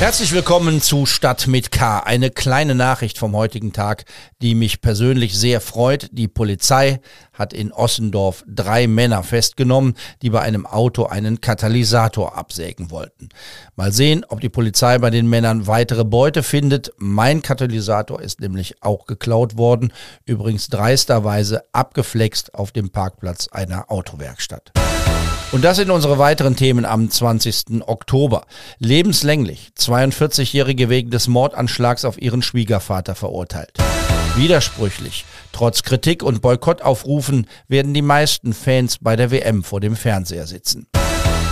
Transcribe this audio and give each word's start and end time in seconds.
Herzlich 0.00 0.32
willkommen 0.32 0.80
zu 0.80 1.04
Stadt 1.04 1.46
mit 1.46 1.70
K. 1.72 1.98
Eine 2.00 2.30
kleine 2.30 2.74
Nachricht 2.74 3.18
vom 3.18 3.36
heutigen 3.36 3.74
Tag, 3.74 4.06
die 4.40 4.54
mich 4.54 4.80
persönlich 4.80 5.36
sehr 5.36 5.60
freut. 5.60 6.08
Die 6.12 6.26
Polizei 6.26 7.00
hat 7.34 7.52
in 7.52 7.70
Ossendorf 7.70 8.42
drei 8.48 8.86
Männer 8.86 9.22
festgenommen, 9.22 9.94
die 10.22 10.30
bei 10.30 10.40
einem 10.40 10.64
Auto 10.64 11.04
einen 11.04 11.42
Katalysator 11.42 12.38
absägen 12.38 12.90
wollten. 12.90 13.28
Mal 13.76 13.92
sehen, 13.92 14.24
ob 14.26 14.40
die 14.40 14.48
Polizei 14.48 14.96
bei 14.96 15.10
den 15.10 15.28
Männern 15.28 15.66
weitere 15.66 16.06
Beute 16.06 16.42
findet. 16.42 16.92
Mein 16.96 17.42
Katalysator 17.42 18.22
ist 18.22 18.40
nämlich 18.40 18.82
auch 18.82 19.04
geklaut 19.04 19.58
worden, 19.58 19.92
übrigens 20.24 20.68
dreisterweise 20.68 21.62
abgeflext 21.72 22.54
auf 22.54 22.72
dem 22.72 22.88
Parkplatz 22.88 23.48
einer 23.48 23.90
Autowerkstatt. 23.90 24.72
Und 25.52 25.64
das 25.64 25.78
sind 25.78 25.90
unsere 25.90 26.18
weiteren 26.18 26.54
Themen 26.54 26.84
am 26.84 27.10
20. 27.10 27.82
Oktober. 27.86 28.46
Lebenslänglich. 28.78 29.70
42-Jährige 29.76 30.88
wegen 30.88 31.10
des 31.10 31.26
Mordanschlags 31.26 32.04
auf 32.04 32.22
ihren 32.22 32.40
Schwiegervater 32.40 33.16
verurteilt. 33.16 33.72
Widersprüchlich. 34.36 35.24
Trotz 35.50 35.82
Kritik 35.82 36.22
und 36.22 36.40
Boykottaufrufen 36.40 37.48
werden 37.66 37.94
die 37.94 38.02
meisten 38.02 38.52
Fans 38.52 38.98
bei 39.00 39.16
der 39.16 39.32
WM 39.32 39.64
vor 39.64 39.80
dem 39.80 39.96
Fernseher 39.96 40.46
sitzen. 40.46 40.86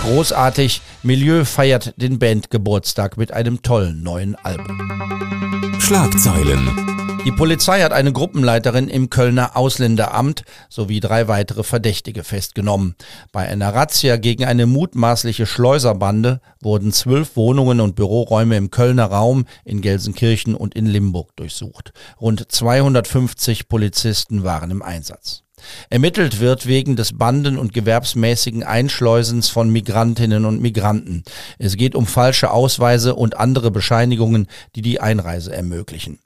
Großartig, 0.03 0.81
Milieu 1.03 1.45
feiert 1.45 1.93
den 1.97 2.19
Bandgeburtstag 2.19 3.17
mit 3.17 3.31
einem 3.31 3.61
tollen 3.61 4.01
neuen 4.01 4.35
Album. 4.35 5.79
Schlagzeilen. 5.79 6.89
Die 7.25 7.31
Polizei 7.33 7.81
hat 7.81 7.91
eine 7.91 8.13
Gruppenleiterin 8.13 8.87
im 8.87 9.09
Kölner 9.09 9.57
Ausländeramt 9.57 10.45
sowie 10.69 11.01
drei 11.01 11.27
weitere 11.27 11.63
Verdächtige 11.63 12.23
festgenommen. 12.23 12.95
Bei 13.33 13.47
einer 13.47 13.75
Razzia 13.75 14.15
gegen 14.15 14.45
eine 14.45 14.65
mutmaßliche 14.65 15.45
Schleuserbande 15.45 16.39
wurden 16.61 16.93
zwölf 16.93 17.35
Wohnungen 17.35 17.81
und 17.81 17.95
Büroräume 17.95 18.55
im 18.55 18.71
Kölner 18.71 19.05
Raum, 19.05 19.45
in 19.65 19.81
Gelsenkirchen 19.81 20.55
und 20.55 20.75
in 20.75 20.85
Limburg 20.85 21.35
durchsucht. 21.35 21.91
Rund 22.21 22.49
250 22.49 23.67
Polizisten 23.67 24.43
waren 24.43 24.71
im 24.71 24.81
Einsatz. 24.81 25.43
Ermittelt 25.89 26.39
wird 26.39 26.65
wegen 26.65 26.95
des 26.95 27.17
banden- 27.17 27.57
und 27.57 27.73
gewerbsmäßigen 27.73 28.63
Einschleusens 28.63 29.49
von 29.49 29.69
Migrantinnen 29.69 30.45
und 30.45 30.61
Migranten. 30.61 31.23
Es 31.57 31.77
geht 31.77 31.95
um 31.95 32.07
falsche 32.07 32.51
Ausweise 32.51 33.15
und 33.15 33.37
andere 33.37 33.71
Bescheinigungen, 33.71 34.47
die 34.75 34.81
die 34.81 34.99
Einreise 34.99 35.53
ermöglichen. 35.53 36.19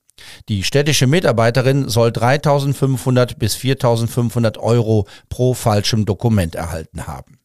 Die 0.50 0.64
städtische 0.64 1.08
Mitarbeiterin 1.08 1.90
soll 1.90 2.10
3.500 2.10 3.38
bis 3.38 3.56
4.500 3.56 4.58
Euro 4.60 5.08
pro 5.30 5.54
falschem 5.54 6.06
Dokument 6.06 6.56
erhalten 6.56 7.08
haben. 7.08 7.40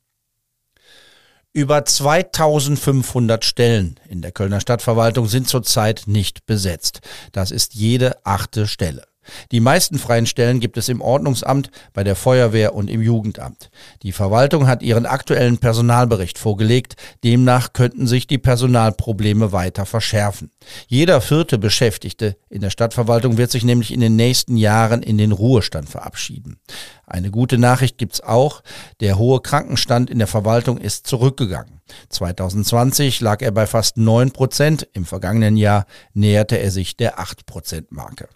Über 1.59 1.85
2500 1.85 3.45
Stellen 3.45 3.99
in 4.09 4.23
der 4.23 4.31
Kölner 4.33 4.61
Stadtverwaltung 4.61 5.27
sind 5.27 5.49
zurzeit 5.49 6.03
nicht 6.07 6.47
besetzt. 6.47 7.01
Das 7.33 7.51
ist 7.51 7.75
jede 7.75 8.25
achte 8.25 8.69
Stelle. 8.69 9.08
Die 9.53 9.61
meisten 9.61 9.99
freien 9.99 10.27
Stellen 10.27 10.61
gibt 10.61 10.77
es 10.77 10.89
im 10.89 11.01
Ordnungsamt, 11.01 11.71
bei 11.93 12.05
der 12.05 12.17
Feuerwehr 12.17 12.75
und 12.75 12.89
im 12.89 13.03
Jugendamt. 13.03 13.71
Die 14.03 14.13
Verwaltung 14.13 14.67
hat 14.67 14.83
ihren 14.83 15.07
aktuellen 15.07 15.59
Personalbericht 15.59 16.39
vorgelegt. 16.39 16.97
Demnach 17.25 17.73
könnten 17.73 18.07
sich 18.07 18.27
die 18.27 18.39
Personalprobleme 18.39 19.53
weiter 19.53 19.87
verschärfen. 19.87 20.51
Jeder 20.87 21.21
vierte 21.21 21.59
Beschäftigte 21.59 22.37
in 22.49 22.61
der 22.61 22.71
Stadtverwaltung 22.71 23.37
wird 23.37 23.51
sich 23.51 23.65
nämlich 23.65 23.93
in 23.93 24.01
den 24.01 24.17
nächsten 24.17 24.57
Jahren 24.57 25.03
in 25.03 25.19
den 25.19 25.33
Ruhestand 25.33 25.89
verabschieden. 25.89 26.59
Eine 27.07 27.31
gute 27.31 27.59
Nachricht 27.59 27.99
gibt's 27.99 28.21
auch. 28.21 28.63
Der 29.01 29.19
hohe 29.19 29.41
Krankenstand 29.41 30.11
in 30.11 30.19
der 30.19 30.27
Verwaltung 30.27 30.79
ist 30.79 31.07
zurückgegangen. 31.07 31.81
2020 32.11 33.21
lag 33.21 33.41
er 33.43 33.51
bei 33.51 33.67
fast 33.67 33.97
9 33.97 34.33
Prozent. 34.33 34.89
Im 34.93 35.05
vergangenen 35.05 35.57
Jahr 35.57 35.87
näherte 36.13 36.59
er 36.59 36.71
sich 36.71 36.97
der 36.97 37.19
8 37.19 37.47
Prozent 37.47 37.93
Marke. 37.93 38.29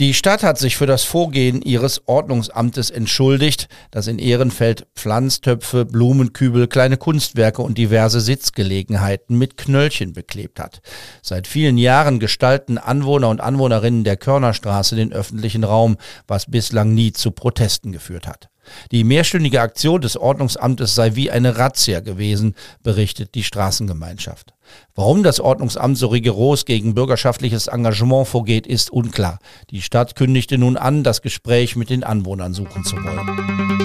Die 0.00 0.12
Stadt 0.12 0.42
hat 0.42 0.58
sich 0.58 0.76
für 0.76 0.86
das 0.86 1.04
Vorgehen 1.04 1.62
ihres 1.62 2.08
Ordnungsamtes 2.08 2.90
entschuldigt, 2.90 3.68
das 3.92 4.08
in 4.08 4.18
Ehrenfeld 4.18 4.88
Pflanztöpfe, 4.96 5.84
Blumenkübel, 5.84 6.66
kleine 6.66 6.96
Kunstwerke 6.96 7.62
und 7.62 7.78
diverse 7.78 8.20
Sitzgelegenheiten 8.20 9.38
mit 9.38 9.56
Knöllchen 9.56 10.12
beklebt 10.12 10.58
hat. 10.58 10.80
Seit 11.22 11.46
vielen 11.46 11.78
Jahren 11.78 12.18
gestalten 12.18 12.76
Anwohner 12.76 13.28
und 13.28 13.40
Anwohnerinnen 13.40 14.02
der 14.02 14.16
Körnerstraße 14.16 14.96
den 14.96 15.12
öffentlichen 15.12 15.62
Raum, 15.62 15.96
was 16.26 16.50
bislang 16.50 16.92
nie 16.92 17.12
zu 17.12 17.30
Protesten 17.30 17.92
geführt 17.92 18.26
hat. 18.26 18.48
Die 18.90 19.04
mehrstündige 19.04 19.60
Aktion 19.60 20.00
des 20.00 20.16
Ordnungsamtes 20.16 20.96
sei 20.96 21.14
wie 21.14 21.30
eine 21.30 21.56
Razzia 21.56 22.00
gewesen, 22.00 22.54
berichtet 22.82 23.36
die 23.36 23.44
Straßengemeinschaft. 23.44 24.53
Warum 24.94 25.22
das 25.22 25.40
Ordnungsamt 25.40 25.98
so 25.98 26.08
rigoros 26.08 26.64
gegen 26.64 26.94
bürgerschaftliches 26.94 27.66
Engagement 27.66 28.28
vorgeht, 28.28 28.66
ist 28.66 28.90
unklar. 28.90 29.38
Die 29.70 29.82
Stadt 29.82 30.16
kündigte 30.16 30.58
nun 30.58 30.76
an, 30.76 31.02
das 31.02 31.22
Gespräch 31.22 31.76
mit 31.76 31.90
den 31.90 32.04
Anwohnern 32.04 32.54
suchen 32.54 32.84
zu 32.84 32.96
wollen. 32.96 33.84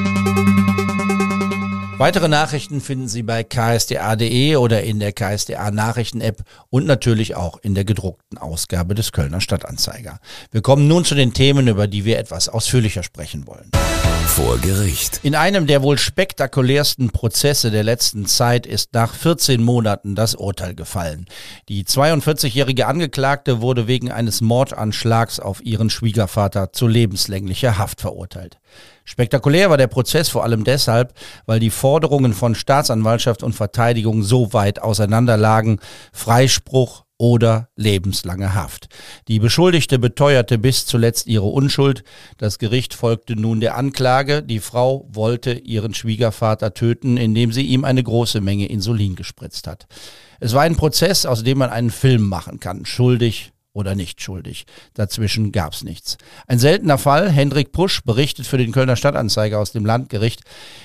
Weitere 2.00 2.30
Nachrichten 2.30 2.80
finden 2.80 3.10
Sie 3.10 3.24
bei 3.24 3.44
ksda.de 3.44 4.56
oder 4.56 4.84
in 4.84 5.02
der 5.02 5.12
KSDA 5.12 5.70
Nachrichten-App 5.70 6.44
und 6.70 6.86
natürlich 6.86 7.36
auch 7.36 7.60
in 7.62 7.76
der 7.76 7.84
gedruckten 7.84 8.38
Ausgabe 8.38 8.96
des 8.96 9.12
Kölner 9.12 9.42
Stadtanzeiger. 9.42 10.22
Wir 10.50 10.62
kommen 10.62 10.88
nun 10.88 11.04
zu 11.04 11.14
den 11.14 11.34
Themen, 11.34 11.68
über 11.68 11.88
die 11.88 12.06
wir 12.06 12.18
etwas 12.18 12.48
ausführlicher 12.48 13.04
sprechen 13.04 13.46
wollen. 13.48 13.70
Vor 14.28 14.60
Gericht. 14.60 15.20
In 15.24 15.36
einem 15.36 15.68
der 15.68 15.82
wohl 15.82 15.98
spektakulärsten 15.98 17.10
Prozesse 17.10 17.70
der 17.70 17.84
letzten 17.84 18.28
Zeit 18.28 18.66
ist 18.66 18.94
nach 18.94 19.14
14 19.14 19.62
Monaten 19.62 20.16
das 20.16 20.36
Urteil 20.36 20.76
gefallen. 20.76 21.26
Die 21.68 21.84
42-jährige 21.84 22.88
Angeklagte 22.88 23.60
wurde 23.60 23.88
wegen 23.88 24.10
eines 24.10 24.40
Mordanschlags 24.40 25.42
auf 25.42 25.62
ihren 25.66 25.90
Schwiegervater 25.90 26.72
zu 26.72 26.88
lebenslänglicher 26.88 27.78
Haft 27.78 28.00
verurteilt. 28.00 28.58
Spektakulär 29.10 29.72
war 29.72 29.78
der 29.78 29.88
Prozess 29.88 30.30
vor 30.30 30.44
allem 30.44 30.64
deshalb, 30.64 31.16
weil 31.48 31.60
die 31.60 31.72
Forderungen 31.72 32.32
von 32.32 32.54
Staatsanwaltschaft 32.54 33.42
und 33.42 33.54
Verteidigung 33.54 34.22
so 34.22 34.54
weit 34.54 34.84
auseinanderlagen, 34.84 35.80
Freispruch 36.14 37.06
oder 37.18 37.70
lebenslange 37.76 38.54
Haft. 38.54 38.88
Die 39.28 39.40
Beschuldigte 39.40 39.98
beteuerte 39.98 40.60
bis 40.60 40.86
zuletzt 40.86 41.26
ihre 41.26 41.48
Unschuld. 41.48 42.04
Das 42.38 42.60
Gericht 42.60 42.94
folgte 42.94 43.36
nun 43.36 43.62
der 43.62 43.78
Anklage. 43.78 44.44
Die 44.44 44.60
Frau 44.60 45.08
wollte 45.12 45.54
ihren 45.54 45.96
Schwiegervater 45.96 46.76
töten, 46.76 47.18
indem 47.18 47.52
sie 47.52 47.64
ihm 47.64 47.86
eine 47.86 48.04
große 48.04 48.42
Menge 48.42 48.68
Insulin 48.68 49.16
gespritzt 49.16 49.66
hat. 49.66 49.88
Es 50.40 50.54
war 50.54 50.62
ein 50.62 50.76
Prozess, 50.76 51.26
aus 51.26 51.44
dem 51.44 51.58
man 51.58 51.72
einen 51.72 51.90
Film 51.90 52.30
machen 52.30 52.60
kann. 52.60 52.86
Schuldig 52.86 53.54
oder 53.74 53.96
nicht 53.96 54.22
schuldig. 54.22 54.66
Dazwischen 54.94 55.52
gab's 55.52 55.84
nichts. 55.84 56.18
Ein 56.48 56.60
seltener 56.60 56.98
Fall. 56.98 57.30
Hendrik 57.30 57.72
Pusch 57.72 58.02
berichtet 58.04 58.48
für 58.48 58.58
den 58.58 58.72
Kölner 58.72 58.96
Stadtanzeiger 58.96 59.60
aus 59.60 59.72
dem 59.72 59.86
Landgericht. 59.86 60.42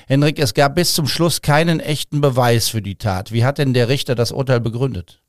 Hendrik, 0.06 0.38
es 0.38 0.54
gab 0.54 0.74
bis 0.74 0.94
zum 0.94 1.06
Schluss 1.06 1.42
keinen 1.42 1.80
echten 1.80 2.20
Beweis 2.20 2.68
für 2.68 2.82
die 2.82 2.96
Tat. 2.96 3.32
Wie 3.32 3.44
hat 3.44 3.58
denn 3.58 3.74
der 3.74 3.88
Richter 3.88 4.14
das 4.14 4.32
Urteil 4.32 4.60
begründet? 4.60 5.20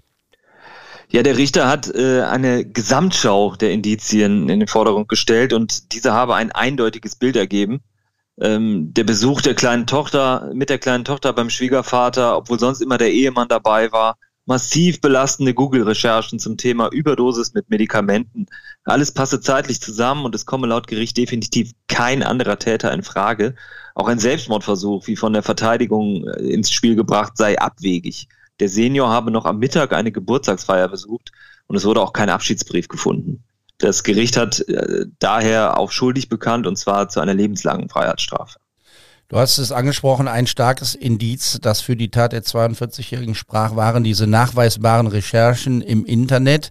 Ja, 1.11 1.23
der 1.23 1.37
Richter 1.37 1.67
hat 1.67 1.93
äh, 1.93 2.21
eine 2.21 2.65
Gesamtschau 2.65 3.55
der 3.55 3.71
Indizien 3.71 4.49
in 4.49 4.59
den 4.59 4.67
Vordergrund 4.67 5.07
gestellt 5.07 5.53
und 5.53 5.93
diese 5.93 6.13
habe 6.13 6.35
ein 6.35 6.51
eindeutiges 6.51 7.15
Bild 7.15 7.35
ergeben. 7.35 7.81
Ähm, 8.41 8.93
der 8.93 9.03
Besuch 9.05 9.41
der 9.41 9.53
kleinen 9.53 9.87
Tochter 9.87 10.51
mit 10.53 10.69
der 10.69 10.79
kleinen 10.79 11.05
Tochter 11.05 11.31
beim 11.31 11.49
Schwiegervater, 11.49 12.35
obwohl 12.35 12.59
sonst 12.59 12.81
immer 12.81 12.97
der 12.97 13.13
Ehemann 13.13 13.47
dabei 13.47 13.91
war, 13.91 14.17
massiv 14.45 15.01
belastende 15.01 15.53
Google-Recherchen 15.53 16.39
zum 16.39 16.57
Thema 16.57 16.89
Überdosis 16.91 17.53
mit 17.53 17.69
Medikamenten. 17.69 18.45
Alles 18.83 19.11
passe 19.11 19.41
zeitlich 19.41 19.81
zusammen 19.81 20.25
und 20.25 20.35
es 20.35 20.45
komme 20.45 20.67
laut 20.67 20.87
Gericht 20.87 21.17
definitiv 21.17 21.71
kein 21.87 22.23
anderer 22.23 22.59
Täter 22.59 22.91
in 22.93 23.03
Frage. 23.03 23.55
Auch 23.95 24.07
ein 24.07 24.19
Selbstmordversuch, 24.19 25.07
wie 25.07 25.15
von 25.15 25.33
der 25.33 25.43
Verteidigung 25.43 26.27
äh, 26.27 26.41
ins 26.43 26.71
Spiel 26.71 26.95
gebracht, 26.95 27.37
sei 27.37 27.59
abwegig. 27.59 28.27
Der 28.59 28.69
Senior 28.69 29.09
habe 29.09 29.31
noch 29.31 29.45
am 29.45 29.59
Mittag 29.59 29.93
eine 29.93 30.11
Geburtstagsfeier 30.11 30.87
besucht 30.87 31.31
und 31.67 31.75
es 31.75 31.85
wurde 31.85 32.01
auch 32.01 32.13
kein 32.13 32.29
Abschiedsbrief 32.29 32.87
gefunden. 32.87 33.43
Das 33.79 34.03
Gericht 34.03 34.37
hat 34.37 34.61
äh, 34.69 35.05
daher 35.19 35.77
auch 35.77 35.91
schuldig 35.91 36.29
bekannt 36.29 36.67
und 36.67 36.77
zwar 36.77 37.09
zu 37.09 37.19
einer 37.19 37.33
lebenslangen 37.33 37.89
Freiheitsstrafe. 37.89 38.59
Du 39.27 39.37
hast 39.37 39.57
es 39.57 39.71
angesprochen, 39.71 40.27
ein 40.27 40.45
starkes 40.45 40.93
Indiz, 40.93 41.57
das 41.59 41.81
für 41.81 41.95
die 41.95 42.11
Tat 42.11 42.31
der 42.31 42.43
42-Jährigen 42.43 43.33
sprach, 43.33 43.75
waren 43.75 44.03
diese 44.03 44.27
nachweisbaren 44.27 45.07
Recherchen 45.07 45.81
im 45.81 46.05
Internet. 46.05 46.69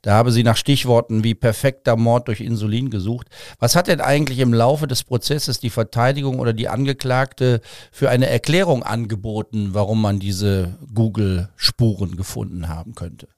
Da 0.00 0.14
habe 0.14 0.32
sie 0.32 0.42
nach 0.42 0.56
Stichworten 0.56 1.24
wie 1.24 1.34
perfekter 1.34 1.96
Mord 1.96 2.28
durch 2.28 2.40
Insulin 2.40 2.88
gesucht. 2.88 3.26
Was 3.58 3.76
hat 3.76 3.86
denn 3.86 4.00
eigentlich 4.00 4.38
im 4.38 4.54
Laufe 4.54 4.86
des 4.86 5.04
Prozesses 5.04 5.60
die 5.60 5.68
Verteidigung 5.68 6.38
oder 6.38 6.54
die 6.54 6.68
Angeklagte 6.68 7.60
für 7.92 8.08
eine 8.08 8.30
Erklärung 8.30 8.82
angeboten, 8.82 9.70
warum 9.72 10.00
man 10.00 10.18
diese 10.18 10.78
Google-Spuren 10.94 12.16
gefunden 12.16 12.68
haben 12.68 12.94
könnte? 12.94 13.28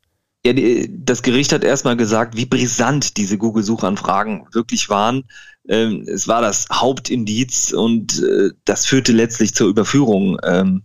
Ja, 0.44 0.53
das 0.88 1.23
Gericht 1.23 1.53
hat 1.53 1.62
erstmal 1.64 1.97
gesagt, 1.97 2.37
wie 2.37 2.47
brisant 2.47 3.17
diese 3.17 3.38
Google-Suchanfragen 3.38 4.47
wirklich 4.53 4.88
waren. 4.88 5.25
Ähm, 5.69 6.05
es 6.09 6.26
war 6.29 6.43
das 6.43 6.67
Hauptindiz 6.73 7.73
und 7.73 8.23
äh, 8.23 8.50
das 8.64 8.87
führte 8.87 9.12
letztlich 9.12 9.55
zur 9.55 9.69
Überführung 9.69 10.38
ähm, 10.44 10.82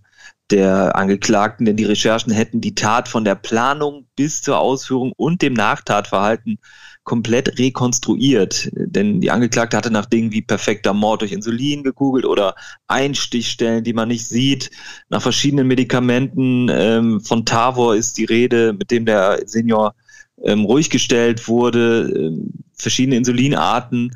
der 0.50 0.96
Angeklagten, 0.96 1.66
denn 1.66 1.76
die 1.76 1.84
Recherchen 1.84 2.32
hätten 2.32 2.62
die 2.62 2.76
Tat 2.76 3.10
von 3.10 3.26
der 3.26 3.36
Planung 3.36 4.08
bis 4.16 4.42
zur 4.42 4.60
Ausführung 4.60 5.12
und 5.18 5.42
dem 5.42 5.54
Nachtatverhalten 5.54 6.60
komplett 7.04 7.58
rekonstruiert. 7.58 8.70
Denn 8.74 9.22
die 9.22 9.32
Angeklagte 9.32 9.78
hatte 9.78 9.92
nach 9.92 10.06
Dingen 10.06 10.32
wie 10.32 10.42
perfekter 10.42 10.94
Mord 10.94 11.22
durch 11.22 11.32
Insulin 11.32 11.84
gegoogelt 11.84 12.26
oder 12.26 12.56
Einstichstellen, 12.88 13.84
die 13.84 13.94
man 13.94 14.10
nicht 14.10 14.28
sieht. 14.28 14.72
Nach 15.10 15.22
verschiedenen 15.22 15.68
Medikamenten 15.68 16.70
ähm, 16.70 17.22
von 17.22 17.46
Tavor 17.46 17.96
ist 17.96 18.18
die 18.18 18.26
Rede, 18.26 18.74
mit 18.74 18.92
dem 18.92 19.06
der 19.06 19.42
Senior 19.46 19.96
ähm, 20.44 20.66
ruhig 20.66 20.90
gestellt 20.90 21.48
wurde, 21.48 22.12
ähm, 22.16 22.52
verschiedene 22.74 23.18
Insulinarten. 23.18 24.16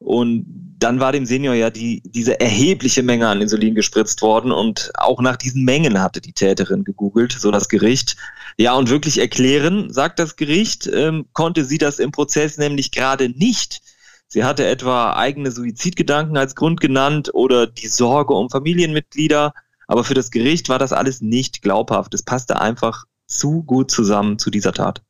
Und 0.00 0.46
dann 0.78 0.98
war 0.98 1.12
dem 1.12 1.26
Senior 1.26 1.54
ja 1.54 1.68
die, 1.68 2.02
diese 2.04 2.40
erhebliche 2.40 3.02
Menge 3.02 3.28
an 3.28 3.42
Insulin 3.42 3.74
gespritzt 3.74 4.22
worden 4.22 4.50
und 4.50 4.90
auch 4.94 5.20
nach 5.20 5.36
diesen 5.36 5.64
Mengen 5.64 6.00
hatte 6.00 6.22
die 6.22 6.32
Täterin 6.32 6.84
gegoogelt, 6.84 7.32
so 7.32 7.50
das 7.50 7.68
Gericht. 7.68 8.16
Ja, 8.56 8.74
und 8.74 8.88
wirklich 8.88 9.18
erklären, 9.18 9.92
sagt 9.92 10.18
das 10.18 10.36
Gericht, 10.36 10.86
ähm, 10.92 11.26
konnte 11.34 11.66
sie 11.66 11.76
das 11.76 11.98
im 11.98 12.12
Prozess 12.12 12.56
nämlich 12.56 12.92
gerade 12.92 13.28
nicht. 13.28 13.82
Sie 14.26 14.42
hatte 14.42 14.66
etwa 14.66 15.16
eigene 15.16 15.50
Suizidgedanken 15.50 16.38
als 16.38 16.54
Grund 16.54 16.80
genannt 16.80 17.30
oder 17.34 17.66
die 17.66 17.88
Sorge 17.88 18.32
um 18.32 18.48
Familienmitglieder, 18.48 19.52
aber 19.86 20.04
für 20.04 20.14
das 20.14 20.30
Gericht 20.30 20.70
war 20.70 20.78
das 20.78 20.94
alles 20.94 21.20
nicht 21.20 21.60
glaubhaft. 21.60 22.14
Es 22.14 22.22
passte 22.22 22.58
einfach 22.58 23.04
zu 23.26 23.62
gut 23.64 23.90
zusammen 23.90 24.38
zu 24.38 24.50
dieser 24.50 24.72
Tat. 24.72 25.02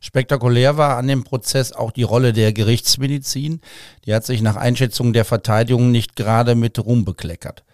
Spektakulär 0.00 0.76
war 0.76 0.96
an 0.96 1.08
dem 1.08 1.24
Prozess 1.24 1.72
auch 1.72 1.90
die 1.90 2.02
Rolle 2.02 2.32
der 2.32 2.52
Gerichtsmedizin. 2.52 3.60
Die 4.04 4.14
hat 4.14 4.24
sich 4.24 4.42
nach 4.42 4.56
Einschätzung 4.56 5.12
der 5.12 5.24
Verteidigung 5.24 5.90
nicht 5.90 6.16
gerade 6.16 6.54
mit 6.54 6.78
Ruhm 6.78 7.04
bekleckert. 7.04 7.64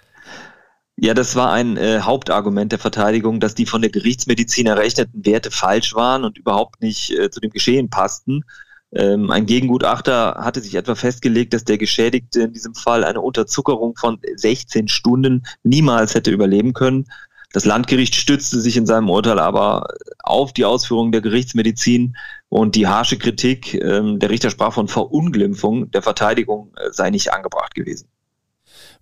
Ja, 0.97 1.13
das 1.13 1.35
war 1.35 1.53
ein 1.53 1.77
äh, 1.77 2.01
Hauptargument 2.01 2.71
der 2.71 2.79
Verteidigung, 2.79 3.41
dass 3.41 3.55
die 3.55 3.67
von 3.67 3.83
der 3.83 3.91
Gerichtsmedizin 3.91 4.67
errechneten 4.67 5.27
Werte 5.27 5.51
falsch 5.51 5.95
waren 5.95 6.25
und 6.25 6.39
überhaupt 6.39 6.81
nicht 6.81 7.11
äh, 7.11 7.31
zu 7.31 7.41
dem 7.41 7.51
Geschehen 7.51 7.91
passten. 7.91 8.45
Ähm, 8.93 9.31
ein 9.33 9.47
Gegengutachter 9.47 10.37
hatte 10.39 10.61
sich 10.61 10.77
etwa 10.77 10.95
festgelegt, 10.95 11.53
dass 11.53 11.65
der 11.65 11.79
Geschädigte 11.79 12.43
in 12.43 12.53
diesem 12.53 12.75
Fall 12.75 13.03
eine 13.03 13.21
Unterzuckerung 13.21 13.97
von 13.97 14.21
16 14.37 14.87
Stunden 14.87 15.45
niemals 15.65 16.15
hätte 16.15 16.31
überleben 16.31 16.75
können. 16.75 17.07
Das 17.55 17.65
Landgericht 17.65 18.17
stützte 18.17 18.61
sich 18.61 18.77
in 18.77 18.85
seinem 18.85 19.09
Urteil 19.09 19.39
aber 19.39 19.87
auf 20.25 20.53
die 20.53 20.65
Ausführungen 20.65 21.13
der 21.13 21.21
Gerichtsmedizin 21.21 22.17
und 22.49 22.75
die 22.75 22.89
harsche 22.89 23.17
Kritik, 23.17 23.75
ähm, 23.75 24.19
der 24.19 24.31
Richter 24.31 24.51
sprach 24.51 24.73
von 24.73 24.89
Verunglimpfung 24.89 25.89
der 25.93 26.03
Verteidigung, 26.03 26.73
äh, 26.77 26.91
sei 26.91 27.11
nicht 27.11 27.33
angebracht 27.33 27.77
gewesen. 27.77 28.09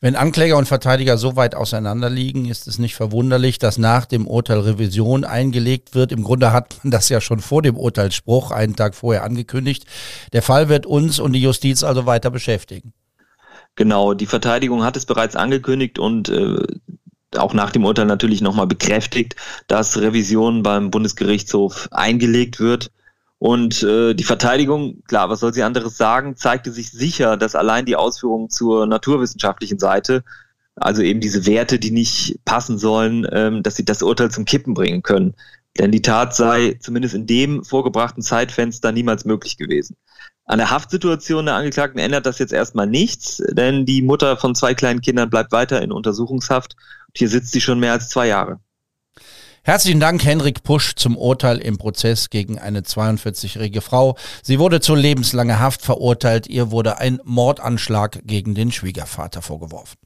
Wenn 0.03 0.17
Ankläger 0.17 0.59
und 0.59 0.69
Verteidiger 0.69 1.17
so 1.17 1.35
weit 1.35 1.55
auseinanderliegen, 1.55 2.45
ist 2.45 2.67
es 2.67 2.79
nicht 2.79 2.95
verwunderlich, 2.95 3.59
dass 3.59 3.79
nach 3.79 4.05
dem 4.05 4.27
Urteil 4.27 4.61
Revision 4.61 5.25
eingelegt 5.25 5.95
wird. 5.95 6.13
Im 6.13 6.23
Grunde 6.23 6.53
hat 6.53 6.77
man 6.83 6.91
das 6.91 7.09
ja 7.09 7.23
schon 7.23 7.41
vor 7.41 7.63
dem 7.63 7.79
Urteilsspruch 7.79 8.51
einen 8.51 8.77
Tag 8.77 8.95
vorher 8.95 9.25
angekündigt. 9.25 9.87
Der 10.35 10.43
Fall 10.43 10.69
wird 10.69 10.85
uns 10.85 11.19
und 11.21 11.33
die 11.33 11.41
Justiz 11.41 11.83
also 11.83 12.05
weiter 12.05 12.31
beschäftigen. 12.31 12.93
Genau, 13.77 14.13
die 14.13 14.27
Verteidigung 14.27 14.85
hat 14.85 14.99
es 14.99 15.07
bereits 15.07 15.37
angekündigt 15.37 15.99
und 15.99 16.29
äh, 16.29 16.67
auch 17.37 17.55
nach 17.55 17.71
dem 17.71 17.85
Urteil 17.85 18.07
natürlich 18.07 18.41
nochmal 18.41 18.67
bekräftigt, 18.67 19.37
dass 19.67 20.01
Revision 20.01 20.63
beim 20.63 20.91
Bundesgerichtshof 20.91 21.89
eingelegt 21.91 22.61
wird. 22.61 22.91
Und 23.39 23.83
äh, 23.83 24.15
die 24.15 24.25
Verteidigung, 24.25 25.03
klar, 25.09 25.29
was 25.29 25.41
soll 25.41 25.53
sie 25.53 25.65
anderes 25.65 25.97
sagen, 25.97 26.37
zeigte 26.37 26.71
sich 26.71 26.93
sicher, 26.93 27.37
dass 27.37 27.57
allein 27.57 27.87
die 27.87 27.97
Ausführungen 27.97 28.51
zur 28.51 28.87
naturwissenschaftlichen 28.87 29.81
Seite, 29.81 30.23
also 30.77 31.03
eben 31.03 31.21
diese 31.21 31.45
Werte, 31.45 31.81
die 31.81 31.91
nicht 31.91 32.39
passen 32.45 32.79
sollen, 32.79 33.27
ähm, 33.33 33.63
dass 33.65 33.75
sie 33.75 33.85
das 33.85 34.03
Urteil 34.03 34.31
zum 34.31 34.45
Kippen 34.45 34.75
bringen 34.75 35.03
können. 35.03 35.35
Denn 35.79 35.91
die 35.91 36.03
Tat 36.03 36.35
sei 36.35 36.77
zumindest 36.81 37.15
in 37.15 37.27
dem 37.27 37.65
vorgebrachten 37.65 38.23
Zeitfenster 38.23 38.93
niemals 38.93 39.25
möglich 39.25 39.57
gewesen. 39.57 39.97
An 40.45 40.59
der 40.59 40.71
Haftsituation 40.71 41.47
der 41.47 41.55
Angeklagten 41.55 41.99
ändert 42.01 42.27
das 42.27 42.39
jetzt 42.39 42.53
erstmal 42.53 42.87
nichts, 42.87 43.43
denn 43.53 43.87
die 43.87 44.03
Mutter 44.03 44.37
von 44.37 44.55
zwei 44.55 44.75
kleinen 44.75 45.01
Kindern 45.01 45.31
bleibt 45.31 45.53
weiter 45.53 45.81
in 45.81 45.93
Untersuchungshaft 45.93 46.77
hier 47.17 47.29
sitzt 47.29 47.53
sie 47.53 47.61
schon 47.61 47.81
mehr 47.81 47.93
als 47.93 48.09
zwei 48.09 48.29
Jahre. 48.29 48.61
Herzlichen 49.65 50.01
Dank, 50.01 50.25
Henrik 50.25 50.65
Pusch, 50.65 50.95
zum 50.97 51.17
Urteil 51.17 51.59
im 51.59 51.79
Prozess 51.79 52.31
gegen 52.31 52.59
eine 52.59 52.81
42-jährige 52.81 53.81
Frau. 53.81 54.17
Sie 54.43 54.59
wurde 54.59 54.81
zu 54.81 54.97
lebenslanger 54.97 55.61
Haft 55.61 55.83
verurteilt. 55.83 56.49
Ihr 56.49 56.73
wurde 56.73 56.99
ein 56.99 57.21
Mordanschlag 57.25 58.23
gegen 58.25 58.57
den 58.57 58.73
Schwiegervater 58.73 59.41
vorgeworfen. 59.41 59.99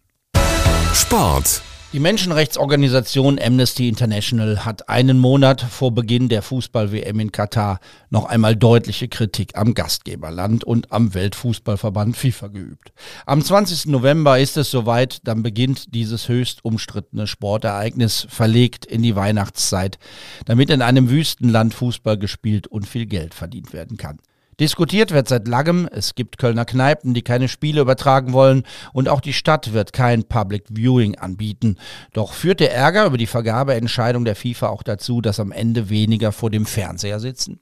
Sport. 0.94 1.62
Die 1.92 2.00
Menschenrechtsorganisation 2.00 3.38
Amnesty 3.38 3.88
International 3.88 4.64
hat 4.64 4.88
einen 4.88 5.18
Monat 5.18 5.62
vor 5.62 5.94
Beginn 5.94 6.28
der 6.28 6.42
Fußball-WM 6.42 7.20
in 7.20 7.32
Katar 7.32 7.80
noch 8.10 8.26
einmal 8.26 8.56
deutliche 8.56 9.08
Kritik 9.08 9.56
am 9.56 9.72
Gastgeberland 9.72 10.64
und 10.64 10.92
am 10.92 11.14
Weltfußballverband 11.14 12.16
FIFA 12.16 12.48
geübt. 12.48 12.92
Am 13.24 13.42
20. 13.42 13.86
November 13.86 14.38
ist 14.38 14.56
es 14.56 14.70
soweit, 14.70 15.20
dann 15.24 15.42
beginnt 15.42 15.94
dieses 15.94 16.28
höchst 16.28 16.64
umstrittene 16.64 17.26
Sportereignis 17.26 18.26
verlegt 18.28 18.84
in 18.84 19.02
die 19.02 19.16
Weihnachtszeit, 19.16 19.98
damit 20.44 20.70
in 20.70 20.82
einem 20.82 21.08
Wüstenland 21.08 21.72
Fußball 21.72 22.18
gespielt 22.18 22.66
und 22.66 22.86
viel 22.86 23.06
Geld 23.06 23.32
verdient 23.32 23.72
werden 23.72 23.96
kann. 23.96 24.18
Diskutiert 24.58 25.10
wird 25.10 25.28
seit 25.28 25.46
langem, 25.48 25.86
es 25.92 26.14
gibt 26.14 26.38
Kölner 26.38 26.64
Kneipen, 26.64 27.12
die 27.12 27.20
keine 27.20 27.46
Spiele 27.46 27.82
übertragen 27.82 28.32
wollen 28.32 28.62
und 28.94 29.06
auch 29.06 29.20
die 29.20 29.34
Stadt 29.34 29.74
wird 29.74 29.92
kein 29.92 30.24
Public 30.24 30.64
Viewing 30.70 31.18
anbieten. 31.18 31.76
Doch 32.14 32.32
führt 32.32 32.60
der 32.60 32.74
Ärger 32.74 33.04
über 33.04 33.18
die 33.18 33.26
Vergabeentscheidung 33.26 34.24
der 34.24 34.34
FIFA 34.34 34.68
auch 34.68 34.82
dazu, 34.82 35.20
dass 35.20 35.40
am 35.40 35.52
Ende 35.52 35.90
weniger 35.90 36.32
vor 36.32 36.48
dem 36.50 36.64
Fernseher 36.64 37.20
sitzen? 37.20 37.60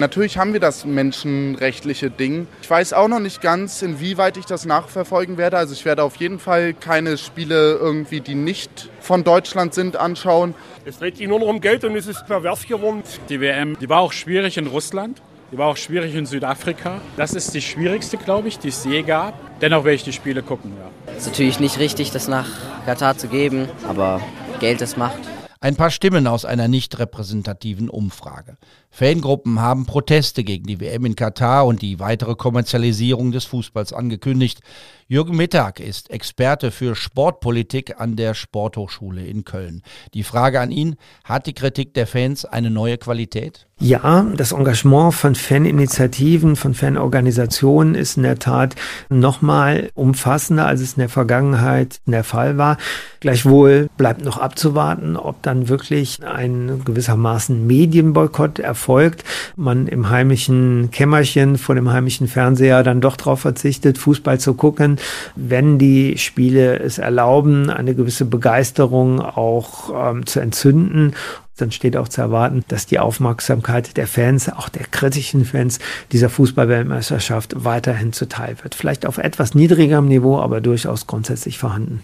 Natürlich 0.00 0.36
haben 0.36 0.52
wir 0.52 0.60
das 0.60 0.84
menschenrechtliche 0.84 2.10
Ding. 2.10 2.46
Ich 2.60 2.68
weiß 2.68 2.92
auch 2.92 3.08
noch 3.08 3.20
nicht 3.20 3.40
ganz, 3.40 3.80
inwieweit 3.80 4.36
ich 4.36 4.44
das 4.44 4.66
nachverfolgen 4.66 5.38
werde. 5.38 5.56
Also 5.56 5.72
ich 5.72 5.86
werde 5.86 6.02
auf 6.02 6.16
jeden 6.16 6.40
Fall 6.40 6.74
keine 6.74 7.16
Spiele 7.16 7.74
irgendwie, 7.76 8.20
die 8.20 8.34
nicht 8.34 8.90
von 9.00 9.24
Deutschland 9.24 9.72
sind, 9.72 9.96
anschauen. 9.96 10.54
Es 10.84 10.98
dreht 10.98 11.16
sich 11.16 11.26
nur 11.26 11.40
noch 11.40 11.46
um 11.46 11.62
Geld 11.62 11.84
und 11.84 11.96
es 11.96 12.06
ist 12.06 12.26
pervers 12.26 12.66
geworden. 12.66 13.02
Die 13.30 13.40
WM, 13.40 13.78
die 13.80 13.88
war 13.88 14.00
auch 14.00 14.12
schwierig 14.12 14.58
in 14.58 14.66
Russland. 14.66 15.22
Die 15.54 15.58
war 15.58 15.68
auch 15.68 15.76
schwierig 15.76 16.16
in 16.16 16.26
Südafrika. 16.26 17.00
Das 17.16 17.32
ist 17.32 17.54
die 17.54 17.62
schwierigste, 17.62 18.16
glaube 18.16 18.48
ich, 18.48 18.58
die 18.58 18.70
es 18.70 18.84
je 18.84 19.02
gab. 19.02 19.34
Dennoch 19.60 19.84
werde 19.84 19.94
ich 19.94 20.02
die 20.02 20.12
Spiele 20.12 20.42
gucken, 20.42 20.72
ja. 20.76 20.90
Es 21.12 21.18
ist 21.18 21.26
natürlich 21.28 21.60
nicht 21.60 21.78
richtig, 21.78 22.10
das 22.10 22.26
nach 22.26 22.48
Katar 22.86 23.16
zu 23.16 23.28
geben, 23.28 23.68
aber 23.86 24.20
Geld 24.58 24.80
ist 24.80 24.98
Macht. 24.98 25.20
Ein 25.60 25.76
paar 25.76 25.92
Stimmen 25.92 26.26
aus 26.26 26.44
einer 26.44 26.66
nicht 26.66 26.98
repräsentativen 26.98 27.88
Umfrage. 27.88 28.56
Fangruppen 28.90 29.60
haben 29.60 29.86
Proteste 29.86 30.42
gegen 30.42 30.66
die 30.66 30.80
WM 30.80 31.06
in 31.06 31.14
Katar 31.14 31.66
und 31.66 31.82
die 31.82 32.00
weitere 32.00 32.34
Kommerzialisierung 32.34 33.30
des 33.30 33.44
Fußballs 33.44 33.92
angekündigt. 33.92 34.58
Jürgen 35.06 35.36
Mittag 35.36 35.80
ist 35.80 36.10
Experte 36.10 36.70
für 36.70 36.94
Sportpolitik 36.94 38.00
an 38.00 38.16
der 38.16 38.32
Sporthochschule 38.32 39.26
in 39.26 39.44
Köln. 39.44 39.82
Die 40.14 40.22
Frage 40.22 40.60
an 40.60 40.70
ihn, 40.70 40.96
hat 41.24 41.46
die 41.46 41.52
Kritik 41.52 41.92
der 41.92 42.06
Fans 42.06 42.46
eine 42.46 42.70
neue 42.70 42.96
Qualität? 42.96 43.66
Ja, 43.80 44.24
das 44.36 44.52
Engagement 44.52 45.12
von 45.12 45.34
Faninitiativen, 45.34 46.54
von 46.54 46.74
Fanorganisationen 46.74 47.96
ist 47.96 48.16
in 48.16 48.22
der 48.22 48.38
Tat 48.38 48.76
nochmal 49.10 49.90
umfassender, 49.94 50.66
als 50.66 50.80
es 50.80 50.94
in 50.94 51.00
der 51.00 51.08
Vergangenheit 51.08 52.00
der 52.06 52.22
Fall 52.22 52.56
war. 52.56 52.78
Gleichwohl 53.18 53.88
bleibt 53.96 54.24
noch 54.24 54.38
abzuwarten, 54.38 55.16
ob 55.16 55.42
dann 55.42 55.68
wirklich 55.68 56.24
ein 56.24 56.82
gewissermaßen 56.84 57.66
Medienboykott 57.66 58.60
erfolgt, 58.60 59.24
man 59.56 59.88
im 59.88 60.08
heimischen 60.08 60.90
Kämmerchen 60.92 61.58
vor 61.58 61.74
dem 61.74 61.92
heimischen 61.92 62.28
Fernseher 62.28 62.84
dann 62.84 63.00
doch 63.00 63.16
darauf 63.16 63.40
verzichtet, 63.40 63.98
Fußball 63.98 64.38
zu 64.38 64.54
gucken 64.54 64.93
wenn 65.36 65.78
die 65.78 66.18
Spiele 66.18 66.78
es 66.78 66.98
erlauben, 66.98 67.70
eine 67.70 67.94
gewisse 67.94 68.24
Begeisterung 68.24 69.20
auch 69.20 70.10
ähm, 70.10 70.26
zu 70.26 70.40
entzünden 70.40 71.14
dann 71.56 71.70
steht 71.70 71.96
auch 71.96 72.08
zu 72.08 72.20
erwarten, 72.20 72.64
dass 72.68 72.86
die 72.86 72.98
Aufmerksamkeit 72.98 73.96
der 73.96 74.06
Fans, 74.06 74.48
auch 74.48 74.68
der 74.68 74.86
kritischen 74.86 75.44
Fans 75.44 75.78
dieser 76.10 76.28
Fußballweltmeisterschaft 76.28 77.64
weiterhin 77.64 78.12
zuteil 78.12 78.56
wird. 78.62 78.74
Vielleicht 78.74 79.06
auf 79.06 79.18
etwas 79.18 79.54
niedrigerem 79.54 80.06
Niveau, 80.08 80.38
aber 80.38 80.60
durchaus 80.60 81.06
grundsätzlich 81.06 81.58
vorhanden. 81.58 82.02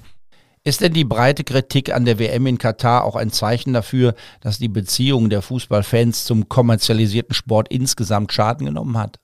Ist 0.62 0.82
denn 0.82 0.92
die 0.92 1.04
breite 1.04 1.42
Kritik 1.42 1.92
an 1.92 2.04
der 2.04 2.18
WM 2.18 2.46
in 2.46 2.58
Katar 2.58 3.04
auch 3.04 3.16
ein 3.16 3.30
Zeichen 3.30 3.72
dafür, 3.72 4.14
dass 4.40 4.58
die 4.58 4.68
Beziehung 4.68 5.30
der 5.30 5.40
Fußballfans 5.40 6.26
zum 6.26 6.48
kommerzialisierten 6.48 7.34
Sport 7.34 7.68
insgesamt 7.70 8.32
Schaden 8.32 8.66
genommen 8.66 8.98
hat? 8.98 9.18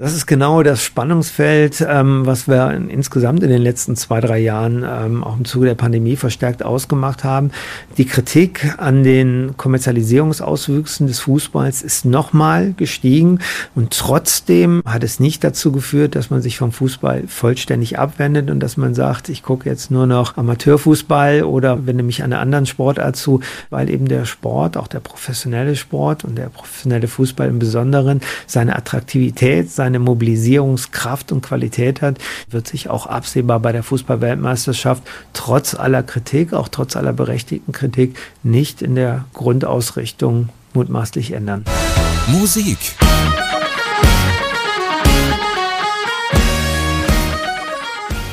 Das 0.00 0.14
ist 0.14 0.26
genau 0.26 0.62
das 0.62 0.84
Spannungsfeld, 0.84 1.84
ähm, 1.84 2.24
was 2.24 2.46
wir 2.46 2.70
in, 2.70 2.88
insgesamt 2.88 3.42
in 3.42 3.50
den 3.50 3.60
letzten 3.60 3.96
zwei, 3.96 4.20
drei 4.20 4.38
Jahren 4.38 4.86
ähm, 4.88 5.24
auch 5.24 5.36
im 5.36 5.44
Zuge 5.44 5.66
der 5.66 5.74
Pandemie 5.74 6.14
verstärkt 6.14 6.62
ausgemacht 6.62 7.24
haben. 7.24 7.50
Die 7.96 8.04
Kritik 8.04 8.74
an 8.76 9.02
den 9.02 9.56
Kommerzialisierungsauswüchsen 9.56 11.08
des 11.08 11.18
Fußballs 11.18 11.82
ist 11.82 12.04
nochmal 12.04 12.74
gestiegen 12.76 13.40
und 13.74 13.90
trotzdem 13.90 14.84
hat 14.86 15.02
es 15.02 15.18
nicht 15.18 15.42
dazu 15.42 15.72
geführt, 15.72 16.14
dass 16.14 16.30
man 16.30 16.42
sich 16.42 16.58
vom 16.58 16.70
Fußball 16.70 17.24
vollständig 17.26 17.98
abwendet 17.98 18.52
und 18.52 18.60
dass 18.60 18.76
man 18.76 18.94
sagt, 18.94 19.28
ich 19.28 19.42
gucke 19.42 19.68
jetzt 19.68 19.90
nur 19.90 20.06
noch 20.06 20.36
Amateurfußball 20.36 21.42
oder 21.42 21.86
wende 21.88 22.04
mich 22.04 22.22
einer 22.22 22.38
anderen 22.38 22.66
Sportart 22.66 23.16
zu, 23.16 23.40
weil 23.68 23.90
eben 23.90 24.06
der 24.06 24.26
Sport, 24.26 24.76
auch 24.76 24.86
der 24.86 25.00
professionelle 25.00 25.74
Sport 25.74 26.22
und 26.22 26.38
der 26.38 26.50
professionelle 26.50 27.08
Fußball 27.08 27.48
im 27.48 27.58
Besonderen 27.58 28.20
seine 28.46 28.76
Attraktivität, 28.76 29.72
seine 29.72 29.87
eine 29.88 29.98
Mobilisierungskraft 29.98 31.32
und 31.32 31.42
Qualität 31.42 32.00
hat, 32.02 32.18
wird 32.50 32.68
sich 32.68 32.88
auch 32.88 33.06
absehbar 33.06 33.60
bei 33.60 33.72
der 33.72 33.82
Fußballweltmeisterschaft 33.82 35.02
trotz 35.32 35.74
aller 35.74 36.02
Kritik, 36.02 36.52
auch 36.52 36.68
trotz 36.68 36.96
aller 36.96 37.12
berechtigten 37.12 37.72
Kritik, 37.72 38.16
nicht 38.42 38.82
in 38.82 38.94
der 38.94 39.24
Grundausrichtung 39.34 40.50
mutmaßlich 40.74 41.32
ändern. 41.32 41.64
Musik. 42.28 42.78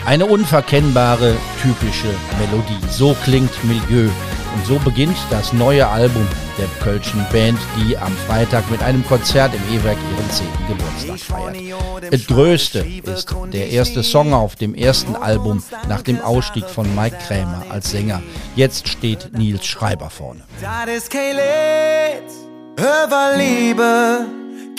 Eine 0.05 0.27
unverkennbare, 0.27 1.35
typische 1.61 2.13
Melodie. 2.39 2.77
So 2.91 3.15
klingt 3.23 3.51
Milieu. 3.63 4.09
Und 4.55 4.65
so 4.67 4.77
beginnt 4.79 5.17
das 5.31 5.51
neue 5.51 5.87
Album 5.87 6.27
der 6.57 6.67
Kölschen 6.83 7.25
Band, 7.31 7.59
die 7.77 7.97
am 7.97 8.15
Freitag 8.27 8.69
mit 8.71 8.81
einem 8.81 9.05
Konzert 9.07 9.53
im 9.53 9.77
E-Werk 9.77 9.97
ihren 10.11 10.31
10. 10.31 10.47
Geburtstag 10.67 11.19
feiert. 11.19 12.13
Das 12.13 12.27
Größte 12.27 12.85
ist 13.03 13.35
der 13.53 13.69
erste 13.69 14.03
Song 14.03 14.33
auf 14.33 14.55
dem 14.55 14.75
ersten 14.75 15.15
Album 15.15 15.63
nach 15.87 16.01
dem 16.01 16.21
Ausstieg 16.21 16.65
von 16.65 16.93
Mike 16.95 17.17
Krämer 17.27 17.63
als 17.69 17.91
Sänger. 17.91 18.21
Jetzt 18.55 18.87
steht 18.87 19.37
Nils 19.37 19.65
Schreiber 19.65 20.09
vorne. 20.09 20.41
Das 20.61 20.95
ist 20.95 21.09
kein 21.09 21.35
Lied 21.35 22.31
über 22.77 23.33
Liebe, 23.37 24.25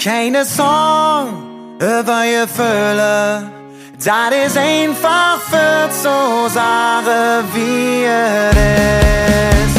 keine 0.02 0.44
Song 0.44 1.78
über 1.78 2.22
Gefühle. 2.24 3.50
Das 3.98 4.46
ist 4.46 4.58
einfach 4.58 5.40
für 5.40 5.90
so 5.90 6.48
Sache 6.48 7.44
wie 7.54 8.04
es 8.04 9.70
ist. 9.70 9.75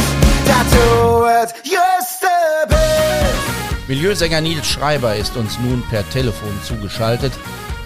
Milieusänger 3.88 4.42
Nils 4.42 4.68
Schreiber 4.68 5.16
ist 5.16 5.38
uns 5.38 5.58
nun 5.60 5.82
per 5.90 6.08
Telefon 6.10 6.52
zugeschaltet. 6.62 7.32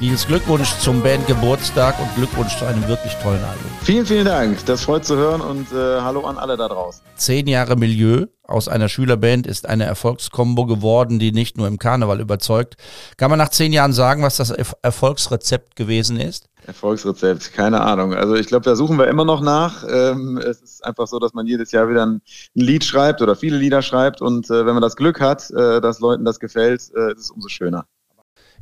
Nils, 0.02 0.26
Glückwunsch 0.26 0.76
zum 0.80 1.04
Bandgeburtstag 1.04 2.00
und 2.00 2.16
Glückwunsch 2.16 2.58
zu 2.58 2.66
einem 2.66 2.88
wirklich 2.88 3.14
tollen 3.22 3.44
Album. 3.44 3.70
Vielen, 3.84 4.04
vielen 4.04 4.26
Dank. 4.26 4.66
Das 4.66 4.82
freut 4.82 5.06
zu 5.06 5.16
hören 5.16 5.42
und 5.42 5.72
äh, 5.72 6.02
hallo 6.02 6.26
an 6.26 6.40
alle 6.40 6.58
da 6.58 6.68
draußen. 6.68 7.04
Zehn 7.18 7.46
Jahre 7.46 7.76
Milieu 7.76 8.26
aus 8.42 8.68
einer 8.68 8.90
Schülerband 8.90 9.46
ist 9.46 9.70
eine 9.70 9.84
Erfolgskombo 9.86 10.66
geworden, 10.66 11.20
die 11.20 11.32
nicht 11.32 11.56
nur 11.56 11.68
im 11.68 11.78
Karneval 11.78 12.20
überzeugt. 12.20 12.78
Kann 13.18 13.30
man 13.30 13.38
nach 13.38 13.50
zehn 13.50 13.74
Jahren 13.74 13.94
sagen, 13.94 14.24
was 14.24 14.38
das 14.38 14.52
Erf- 14.52 14.74
Erfolgsrezept 14.82 15.76
gewesen 15.76 16.20
ist? 16.20 16.48
Erfolgsrezept, 16.66 17.54
keine 17.54 17.82
Ahnung. 17.82 18.16
Also 18.16 18.34
ich 18.34 18.48
glaube, 18.48 18.66
da 18.66 18.76
suchen 18.76 18.98
wir 18.98 19.08
immer 19.08 19.24
noch 19.24 19.42
nach. 19.42 19.84
Ähm, 19.88 20.40
es 20.40 20.62
ist 20.62 20.84
einfach 20.84 21.06
so, 21.06 21.20
dass 21.20 21.36
man 21.36 21.46
jedes 21.46 21.72
Jahr 21.72 21.88
wieder 21.88 22.08
ein, 22.08 22.14
ein 22.16 22.22
Lied 22.56 22.84
schreibt 22.84 23.22
oder 23.22 23.36
viele 23.36 23.58
Lieder 23.58 23.84
schreibt 23.84 24.20
und 24.20 24.50
äh, 24.50 24.66
wenn 24.66 24.74
man 24.74 24.82
das 24.82 24.96
Glück 24.96 25.22
hat, 25.22 25.52
äh, 25.52 25.80
dass 25.80 26.00
Leuten 26.00 26.26
das 26.26 26.40
gefällt, 26.40 26.82
äh, 26.96 27.12
ist 27.12 27.20
es 27.20 27.30
umso 27.30 27.48
schöner. 27.50 27.86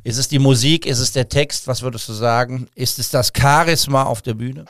Ist 0.02 0.16
es 0.16 0.28
die 0.28 0.38
Musik? 0.38 0.86
Ist 0.86 0.98
es 0.98 1.12
der 1.12 1.28
Text? 1.28 1.66
Was 1.66 1.82
würdest 1.82 2.08
du 2.08 2.12
sagen? 2.12 2.68
Ist 2.74 2.98
es 2.98 3.10
das 3.10 3.32
Charisma 3.36 4.04
auf 4.04 4.22
der 4.22 4.34
Bühne? 4.34 4.64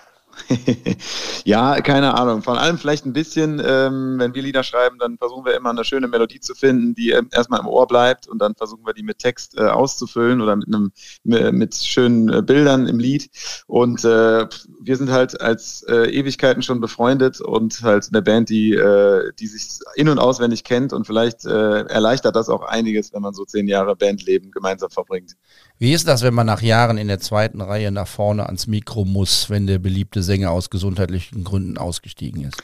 ja, 1.44 1.80
keine 1.80 2.14
Ahnung. 2.14 2.42
Von 2.42 2.58
allem 2.58 2.78
vielleicht 2.78 3.06
ein 3.06 3.12
bisschen. 3.12 3.60
Ähm, 3.64 4.18
wenn 4.18 4.34
wir 4.34 4.42
Lieder 4.42 4.62
schreiben, 4.62 4.98
dann 4.98 5.18
versuchen 5.18 5.44
wir 5.44 5.54
immer 5.54 5.70
eine 5.70 5.84
schöne 5.84 6.08
Melodie 6.08 6.40
zu 6.40 6.54
finden, 6.54 6.94
die 6.94 7.10
ähm, 7.10 7.28
erstmal 7.32 7.60
im 7.60 7.66
Ohr 7.66 7.86
bleibt 7.86 8.28
und 8.28 8.40
dann 8.40 8.54
versuchen 8.54 8.84
wir 8.86 8.94
die 8.94 9.02
mit 9.02 9.18
Text 9.18 9.58
äh, 9.58 9.62
auszufüllen 9.62 10.40
oder 10.40 10.56
mit 10.56 10.68
einem 10.68 10.92
mit, 11.24 11.74
schönen 11.74 12.32
äh, 12.32 12.42
Bildern 12.42 12.86
im 12.86 12.98
Lied. 12.98 13.30
Und 13.66 14.04
äh, 14.04 14.46
wir 14.80 14.96
sind 14.96 15.10
halt 15.10 15.40
als 15.40 15.82
äh, 15.88 16.10
Ewigkeiten 16.10 16.62
schon 16.62 16.80
befreundet 16.80 17.40
und 17.40 17.82
halt 17.82 18.08
eine 18.10 18.22
Band, 18.22 18.48
die, 18.48 18.74
äh, 18.74 19.32
die 19.38 19.46
sich 19.46 19.78
in- 19.94 20.08
und 20.08 20.18
auswendig 20.18 20.64
kennt 20.64 20.92
und 20.92 21.06
vielleicht 21.06 21.44
äh, 21.44 21.82
erleichtert 21.86 22.36
das 22.36 22.48
auch 22.48 22.62
einiges, 22.62 23.12
wenn 23.12 23.22
man 23.22 23.34
so 23.34 23.44
zehn 23.44 23.68
Jahre 23.68 23.96
Bandleben 23.96 24.50
gemeinsam 24.50 24.90
verbringt. 24.90 25.36
Wie 25.78 25.92
ist 25.92 26.08
das, 26.08 26.22
wenn 26.22 26.34
man 26.34 26.46
nach 26.46 26.60
Jahren 26.60 26.98
in 26.98 27.08
der 27.08 27.20
zweiten 27.20 27.60
Reihe 27.60 27.90
nach 27.90 28.08
vorne 28.08 28.46
ans 28.46 28.66
Mikro 28.66 29.04
muss, 29.04 29.48
wenn 29.48 29.66
der 29.66 29.78
beliebte 29.78 30.22
Sänger 30.30 30.52
aus 30.52 30.70
gesundheitlichen 30.70 31.42
Gründen 31.42 31.76
ausgestiegen 31.76 32.44
ist? 32.44 32.62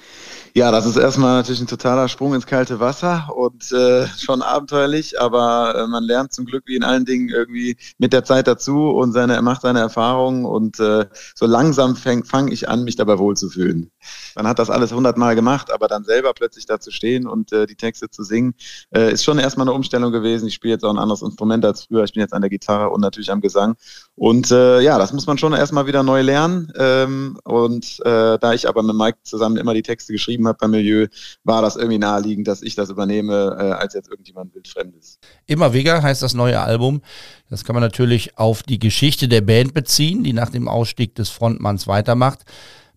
Ja, 0.54 0.70
das 0.70 0.86
ist 0.86 0.96
erstmal 0.96 1.38
natürlich 1.38 1.60
ein 1.60 1.66
totaler 1.66 2.06
Sprung 2.06 2.32
ins 2.32 2.46
kalte 2.46 2.78
Wasser 2.78 3.28
und 3.36 3.72
äh, 3.72 4.06
schon 4.06 4.40
abenteuerlich, 4.40 5.20
aber 5.20 5.74
äh, 5.74 5.86
man 5.88 6.04
lernt 6.04 6.32
zum 6.32 6.44
Glück 6.44 6.62
wie 6.66 6.76
in 6.76 6.84
allen 6.84 7.04
Dingen 7.04 7.28
irgendwie 7.28 7.76
mit 7.98 8.12
der 8.12 8.22
Zeit 8.22 8.46
dazu 8.46 8.90
und 8.90 9.12
seine, 9.12 9.42
macht 9.42 9.62
seine 9.62 9.80
Erfahrungen 9.80 10.44
und 10.44 10.78
äh, 10.78 11.06
so 11.34 11.46
langsam 11.46 11.96
fange 11.96 12.24
fang 12.24 12.46
ich 12.52 12.68
an, 12.68 12.84
mich 12.84 12.94
dabei 12.94 13.18
wohlzufühlen. 13.18 13.90
Man 14.36 14.46
hat 14.46 14.60
das 14.60 14.70
alles 14.70 14.92
hundertmal 14.92 15.34
gemacht, 15.34 15.72
aber 15.72 15.88
dann 15.88 16.04
selber 16.04 16.34
plötzlich 16.34 16.66
da 16.66 16.78
zu 16.78 16.92
stehen 16.92 17.26
und 17.26 17.52
äh, 17.52 17.66
die 17.66 17.74
Texte 17.74 18.08
zu 18.10 18.22
singen, 18.22 18.54
äh, 18.94 19.12
ist 19.12 19.24
schon 19.24 19.40
erstmal 19.40 19.66
eine 19.66 19.74
Umstellung 19.74 20.12
gewesen. 20.12 20.46
Ich 20.46 20.54
spiele 20.54 20.74
jetzt 20.74 20.84
auch 20.84 20.90
ein 20.90 20.98
anderes 20.98 21.22
Instrument 21.22 21.64
als 21.64 21.82
früher. 21.82 22.04
Ich 22.04 22.12
bin 22.12 22.20
jetzt 22.20 22.32
an 22.32 22.42
der 22.42 22.50
Gitarre 22.50 22.90
und 22.90 23.00
natürlich 23.00 23.32
am 23.32 23.40
Gesang. 23.40 23.74
Und 24.14 24.52
äh, 24.52 24.80
ja, 24.80 24.98
das 24.98 25.12
muss 25.12 25.26
man 25.26 25.36
schon 25.36 25.52
erstmal 25.52 25.88
wieder 25.88 26.04
neu 26.04 26.22
lernen. 26.22 26.72
Ähm, 26.78 27.38
und 27.46 28.00
äh, 28.04 28.38
da 28.38 28.54
ich 28.54 28.68
aber 28.68 28.82
mit 28.82 28.96
Mike 28.96 29.18
zusammen 29.22 29.56
immer 29.56 29.72
die 29.72 29.82
Texte 29.82 30.12
geschrieben 30.12 30.48
habe 30.48 30.58
beim 30.60 30.72
Milieu, 30.72 31.06
war 31.44 31.62
das 31.62 31.76
irgendwie 31.76 31.98
naheliegend, 31.98 32.48
dass 32.48 32.60
ich 32.60 32.74
das 32.74 32.90
übernehme, 32.90 33.56
äh, 33.56 33.70
als 33.72 33.94
jetzt 33.94 34.10
irgendjemand 34.10 34.52
wildfremdes. 34.52 35.20
Immer 35.46 35.72
Wigger 35.72 36.02
heißt 36.02 36.22
das 36.22 36.34
neue 36.34 36.60
Album. 36.60 37.02
Das 37.48 37.62
kann 37.62 37.74
man 37.74 37.84
natürlich 37.84 38.36
auf 38.36 38.64
die 38.64 38.80
Geschichte 38.80 39.28
der 39.28 39.42
Band 39.42 39.74
beziehen, 39.74 40.24
die 40.24 40.32
nach 40.32 40.50
dem 40.50 40.66
Ausstieg 40.66 41.14
des 41.14 41.28
Frontmanns 41.28 41.86
weitermacht. 41.86 42.40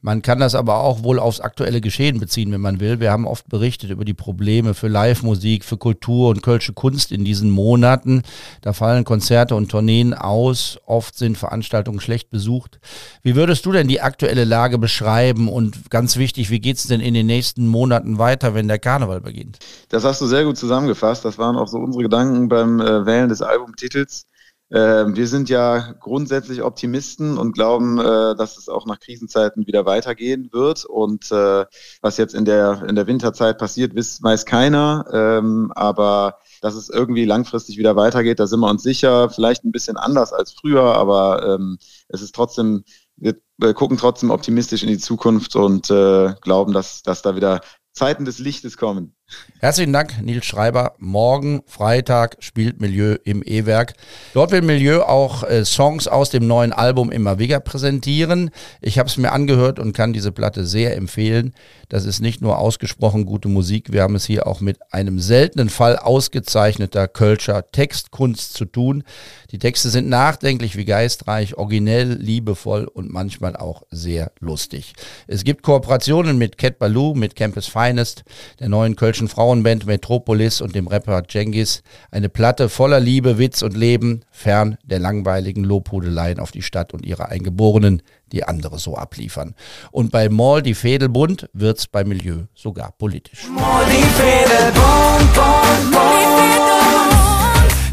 Man 0.02 0.22
kann 0.22 0.40
das 0.40 0.56
aber 0.56 0.78
auch 0.78 1.04
wohl 1.04 1.20
aufs 1.20 1.42
aktuelle 1.42 1.82
Geschehen 1.82 2.20
beziehen, 2.20 2.52
wenn 2.54 2.62
man 2.62 2.80
will. 2.80 3.02
Wir 3.02 3.12
haben 3.12 3.28
oft 3.28 3.50
berichtet 3.50 3.90
über 3.90 4.06
die 4.06 4.14
Probleme 4.14 4.74
für 4.74 4.88
Live-Musik, 4.88 5.66
für 5.66 5.78
Kultur 5.78 6.30
und 6.30 6.42
kölsche 6.42 6.72
Kunst 6.72 7.12
in 7.12 7.26
diesen 7.26 7.52
Monaten. 7.52 8.24
Da 8.62 8.72
fallen 8.72 9.04
Konzerte 9.04 9.56
und 9.56 9.70
Tourneen 9.70 10.14
aus. 10.14 10.80
Oft 10.86 11.18
sind 11.18 11.38
Veranstaltungen 11.38 12.00
schlecht 12.00 12.30
besucht. 12.30 12.80
Wie 13.24 13.36
würdest 13.36 13.66
du 13.66 13.74
denn 13.74 13.90
die 13.90 14.00
aktuelle 14.00 14.46
Lage 14.46 14.78
beschreiben? 14.78 15.50
Und 15.50 15.90
ganz 15.90 16.16
wichtig, 16.16 16.50
wie 16.50 16.62
geht's 16.62 16.88
denn 16.88 17.02
in 17.02 17.14
den 17.14 17.26
nächsten 17.26 17.68
Monaten 17.68 18.18
weiter, 18.18 18.54
wenn 18.54 18.70
der 18.70 18.80
Karneval 18.80 19.20
beginnt? 19.20 19.60
Das 19.90 20.06
hast 20.06 20.22
du 20.22 20.28
sehr 20.28 20.46
gut 20.46 20.58
zusammengefasst. 20.58 21.26
Das 21.26 21.38
waren 21.38 21.58
auch 21.58 21.68
so 21.68 21.78
unsere 21.78 22.04
Gedanken 22.04 22.48
beim 22.48 22.80
äh, 22.80 23.06
Wählen 23.06 23.28
des 23.28 23.42
Albumtitels. 23.42 24.29
Äh, 24.70 25.06
wir 25.16 25.28
sind 25.28 25.50
ja 25.50 25.94
grundsätzlich 26.00 26.62
Optimisten 26.62 27.38
und 27.38 27.54
glauben, 27.54 27.98
äh, 28.00 28.36
dass 28.36 28.58
es 28.58 28.70
auch 28.70 28.86
nach 28.86 29.00
Krisenzeiten 29.00 29.66
wieder 29.66 29.86
weitergehen 29.86 30.50
wird. 30.52 30.86
Und 30.86 31.32
äh, 31.32 31.66
was 32.02 32.18
jetzt 32.18 32.36
in 32.36 32.46
der, 32.46 32.84
in 32.88 32.96
der 32.96 33.08
Winterzeit 33.08 33.58
passiert, 33.58 33.96
weiß, 33.96 34.46
keiner. 34.46 35.06
Ähm, 35.12 35.72
aber 35.76 36.38
dass 36.62 36.76
es 36.76 36.90
irgendwie 36.90 37.26
langfristig 37.26 37.78
wieder 37.78 37.96
weitergeht, 37.96 38.40
da 38.40 38.48
sind 38.48 38.60
wir 38.60 38.70
uns 38.70 38.84
sicher. 38.84 39.30
Vielleicht 39.30 39.64
ein 39.64 39.72
bisschen 39.72 39.98
anders 39.98 40.34
als 40.34 40.52
früher, 40.52 40.96
aber 40.96 41.56
ähm, 41.56 41.78
es 42.08 42.22
ist 42.22 42.36
trotzdem, 42.36 42.84
wir 43.16 43.36
gucken 43.74 43.98
trotzdem 43.98 44.30
optimistisch 44.30 44.84
in 44.84 44.90
die 44.90 44.98
Zukunft 44.98 45.56
und 45.56 45.90
äh, 45.90 46.34
glauben, 46.42 46.74
dass, 46.74 47.02
dass 47.02 47.22
da 47.22 47.36
wieder 47.36 47.62
Zeiten 47.94 48.26
des 48.26 48.40
Lichtes 48.40 48.78
kommen. 48.78 49.16
Herzlichen 49.62 49.92
Dank, 49.92 50.22
Nils 50.22 50.46
Schreiber. 50.46 50.94
Morgen, 51.00 51.62
Freitag, 51.68 52.38
spielt 52.40 52.80
Milieu 52.80 53.18
im 53.26 53.44
E-Werk. 53.44 53.94
Dort 54.34 54.52
will 54.52 54.62
Milieu 54.62 55.02
auch 55.02 55.44
äh, 55.44 55.66
Songs 55.66 56.08
aus 56.08 56.30
dem 56.30 56.48
neuen 56.48 56.72
Album 56.72 57.12
Immer 57.12 57.40
Wigger 57.40 57.60
präsentieren. 57.60 58.52
Ich 58.80 58.98
habe 58.98 59.10
es 59.10 59.18
mir 59.18 59.34
angehört 59.34 59.78
und 59.78 59.92
kann 59.92 60.14
diese 60.14 60.32
Platte 60.32 60.66
sehr 60.66 60.96
empfehlen. 60.96 61.54
Das 61.90 62.06
ist 62.06 62.22
nicht 62.22 62.42
nur 62.42 62.60
ausgesprochen 62.60 63.26
gute 63.26 63.50
Musik, 63.50 63.92
wir 63.92 64.04
haben 64.04 64.16
es 64.16 64.24
hier 64.24 64.46
auch 64.46 64.62
mit 64.62 64.78
einem 64.94 65.20
seltenen 65.20 65.70
Fall 65.70 65.98
ausgezeichneter 65.98 67.08
Kölscher 67.08 67.70
Textkunst 67.72 68.54
zu 68.54 68.66
tun. 68.66 69.04
Die 69.52 69.58
Texte 69.58 69.90
sind 69.90 70.08
nachdenklich 70.08 70.78
wie 70.78 70.86
geistreich, 70.86 71.58
originell, 71.58 72.14
liebevoll 72.14 72.86
und 72.86 73.12
manchmal 73.12 73.56
auch 73.56 73.82
sehr 73.90 74.32
lustig. 74.40 74.94
Es 75.26 75.44
gibt 75.44 75.64
Kooperationen 75.64 76.38
mit 76.38 76.60
Cat 76.60 76.78
Baloo, 76.78 77.16
mit 77.16 77.36
Campus 77.36 77.66
Finest, 77.66 78.24
der 78.60 78.70
neuen 78.70 78.96
Kölschen 79.20 79.28
Frauenband 79.28 79.86
Metropolis 79.86 80.62
und 80.62 80.76
dem 80.76 80.88
Rapper 80.88 81.24
Jengis. 81.30 81.84
Eine 82.10 82.30
Platte 82.30 82.70
voller 82.70 83.02
Liebe, 83.02 83.38
Witz 83.38 83.62
und 83.64 83.76
Leben, 83.76 84.22
fern 84.32 84.78
der 84.86 85.00
langweiligen 85.00 85.66
Lobhudeleien 85.66 86.40
auf 86.40 86.52
die 86.52 86.62
Stadt 86.62 86.94
und 86.94 87.06
ihre 87.06 87.28
Eingeborenen, 87.28 88.02
die 88.32 88.46
andere 88.46 88.80
so 88.80 88.96
abliefern. 88.96 89.56
Und 89.92 90.12
bei 90.12 90.30
Mall 90.30 90.62
die 90.62 90.74
Fädelbund 90.74 91.50
wird's 91.52 91.88
bei 91.88 92.06
Milieu 92.06 92.44
sogar 92.54 92.94
politisch. 92.98 93.46
Molly 93.50 94.04
Fädel, 94.16 94.72
Bund, 94.72 95.34
Bund, 95.34 95.92
Bund. 95.92 96.00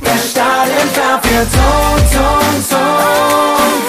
Der 0.04 0.18
Stadion 0.30 0.88
glaub, 0.94 1.24
wir 1.24 1.42
tun, 1.42 1.98
tun, 2.12 2.54
tun. 2.70 3.82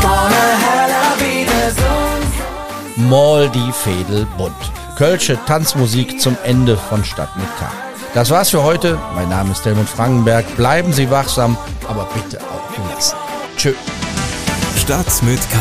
Vorne 0.00 0.44
heller 0.64 1.12
wie 1.18 1.44
der 1.44 3.04
Mall 3.06 3.50
die 3.50 3.70
Fädel 3.70 4.26
bunt. 4.38 4.79
Kölsche 5.00 5.38
Tanzmusik 5.46 6.20
zum 6.20 6.36
Ende 6.44 6.76
von 6.76 7.02
Stadt 7.06 7.34
mit 7.34 7.46
K. 7.58 7.72
Das 8.12 8.28
war's 8.28 8.50
für 8.50 8.62
heute. 8.62 8.98
Mein 9.14 9.30
Name 9.30 9.52
ist 9.52 9.64
Helmut 9.64 9.88
Frankenberg. 9.88 10.44
Bleiben 10.56 10.92
Sie 10.92 11.10
wachsam, 11.10 11.56
aber 11.88 12.06
bitte 12.12 12.38
auch 12.42 12.74
gelassen. 12.76 13.16
Tschö. 13.56 13.72
Stadt 14.76 15.22
mit 15.22 15.40
K. 15.50 15.56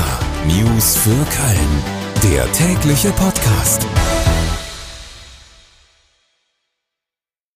News 0.45 0.97
für 0.97 1.11
Köln. 1.11 2.33
Der 2.33 2.51
tägliche 2.51 3.11
Podcast. 3.11 3.87